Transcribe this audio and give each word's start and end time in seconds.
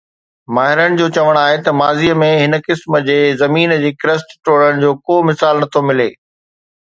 ماهرن 0.53 0.95
جو 0.99 1.07
چوڻ 1.17 1.37
آهي 1.41 1.59
ته 1.67 1.73
ماضيءَ 1.81 2.15
۾ 2.21 2.29
هن 2.39 2.57
قسم 2.69 2.97
جي 3.09 3.17
زمين 3.41 3.75
جي 3.83 3.91
ڪرسٽ 4.05 4.33
ٽوڙڻ 4.49 4.83
جو 4.85 4.91
ڪو 5.11 5.19
مثال 5.29 5.61
نه 5.65 5.69
ٿو 5.77 5.85
ملي 5.91 6.09